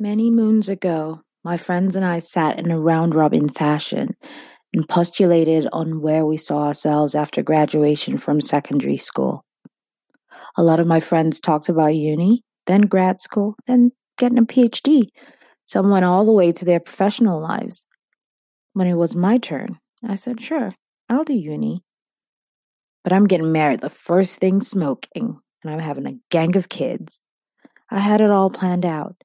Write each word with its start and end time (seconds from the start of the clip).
Many 0.00 0.30
moons 0.30 0.68
ago, 0.68 1.22
my 1.42 1.56
friends 1.56 1.96
and 1.96 2.04
I 2.04 2.20
sat 2.20 2.56
in 2.56 2.70
a 2.70 2.78
round 2.78 3.16
robin 3.16 3.48
fashion 3.48 4.14
and 4.72 4.88
postulated 4.88 5.66
on 5.72 6.00
where 6.00 6.24
we 6.24 6.36
saw 6.36 6.66
ourselves 6.66 7.16
after 7.16 7.42
graduation 7.42 8.16
from 8.16 8.40
secondary 8.40 8.98
school. 8.98 9.44
A 10.56 10.62
lot 10.62 10.78
of 10.78 10.86
my 10.86 11.00
friends 11.00 11.40
talked 11.40 11.68
about 11.68 11.96
uni, 11.96 12.44
then 12.68 12.82
grad 12.82 13.20
school, 13.20 13.56
then 13.66 13.90
getting 14.16 14.38
a 14.38 14.42
PhD. 14.42 15.08
Some 15.64 15.90
went 15.90 16.04
all 16.04 16.24
the 16.24 16.32
way 16.32 16.52
to 16.52 16.64
their 16.64 16.78
professional 16.78 17.40
lives. 17.40 17.84
When 18.74 18.86
it 18.86 18.94
was 18.94 19.16
my 19.16 19.38
turn, 19.38 19.80
I 20.06 20.14
said, 20.14 20.40
sure, 20.40 20.72
I'll 21.08 21.24
do 21.24 21.34
uni. 21.34 21.82
But 23.02 23.12
I'm 23.12 23.26
getting 23.26 23.50
married 23.50 23.80
the 23.80 23.90
first 23.90 24.36
thing 24.36 24.60
smoking, 24.60 25.40
and 25.64 25.72
I'm 25.72 25.80
having 25.80 26.06
a 26.06 26.20
gang 26.30 26.56
of 26.56 26.68
kids. 26.68 27.24
I 27.90 27.98
had 27.98 28.20
it 28.20 28.30
all 28.30 28.48
planned 28.48 28.86
out. 28.86 29.16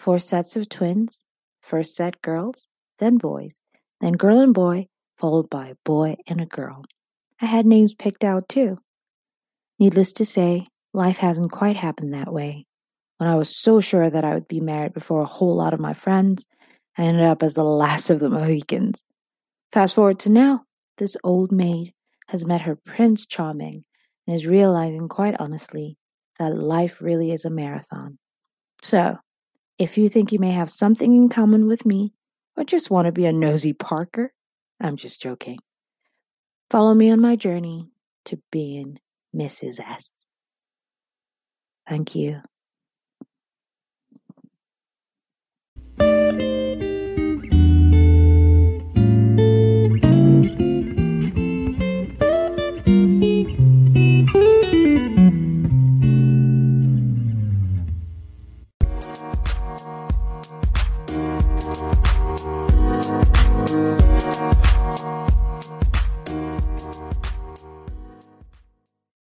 Four 0.00 0.18
sets 0.18 0.56
of 0.56 0.66
twins, 0.70 1.22
first 1.60 1.94
set 1.94 2.22
girls, 2.22 2.66
then 3.00 3.18
boys, 3.18 3.58
then 4.00 4.14
girl 4.14 4.40
and 4.40 4.54
boy, 4.54 4.86
followed 5.18 5.50
by 5.50 5.74
boy 5.84 6.16
and 6.26 6.40
a 6.40 6.46
girl. 6.46 6.86
I 7.38 7.44
had 7.44 7.66
names 7.66 7.92
picked 7.92 8.24
out 8.24 8.48
too. 8.48 8.78
Needless 9.78 10.12
to 10.12 10.24
say, 10.24 10.68
life 10.94 11.18
hasn't 11.18 11.52
quite 11.52 11.76
happened 11.76 12.14
that 12.14 12.32
way. 12.32 12.64
When 13.18 13.28
I 13.28 13.34
was 13.34 13.54
so 13.54 13.82
sure 13.82 14.08
that 14.08 14.24
I 14.24 14.32
would 14.32 14.48
be 14.48 14.58
married 14.58 14.94
before 14.94 15.20
a 15.20 15.26
whole 15.26 15.54
lot 15.54 15.74
of 15.74 15.80
my 15.80 15.92
friends, 15.92 16.46
I 16.96 17.02
ended 17.02 17.26
up 17.26 17.42
as 17.42 17.52
the 17.52 17.62
last 17.62 18.08
of 18.08 18.20
the 18.20 18.30
Mohicans. 18.30 19.02
Fast 19.70 19.94
forward 19.94 20.20
to 20.20 20.30
now, 20.30 20.62
this 20.96 21.14
old 21.22 21.52
maid 21.52 21.92
has 22.28 22.46
met 22.46 22.62
her 22.62 22.78
Prince 22.86 23.26
Charming 23.26 23.84
and 24.26 24.34
is 24.34 24.46
realizing 24.46 25.08
quite 25.08 25.38
honestly 25.38 25.98
that 26.38 26.56
life 26.56 27.02
really 27.02 27.32
is 27.32 27.44
a 27.44 27.50
marathon. 27.50 28.16
So, 28.80 29.18
if 29.80 29.96
you 29.96 30.10
think 30.10 30.30
you 30.30 30.38
may 30.38 30.52
have 30.52 30.70
something 30.70 31.14
in 31.14 31.30
common 31.30 31.66
with 31.66 31.86
me, 31.86 32.12
or 32.54 32.64
just 32.64 32.90
want 32.90 33.06
to 33.06 33.12
be 33.12 33.24
a 33.24 33.32
nosy 33.32 33.72
Parker, 33.72 34.30
I'm 34.78 34.96
just 34.96 35.22
joking. 35.22 35.58
Follow 36.68 36.92
me 36.92 37.10
on 37.10 37.18
my 37.18 37.34
journey 37.34 37.88
to 38.26 38.38
being 38.52 39.00
Mrs. 39.34 39.80
S. 39.80 40.22
Thank 41.88 42.14
you. 42.14 42.42